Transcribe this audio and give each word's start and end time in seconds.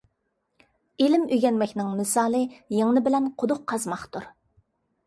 ئىلىم 1.05 1.27
ئۆگەنمەكنىڭ 1.35 1.91
مىسالى 1.99 2.43
يىڭنە 2.79 3.07
بىلەن 3.11 3.31
قۇدۇق 3.43 3.65
قازماقتۇر. 3.75 4.29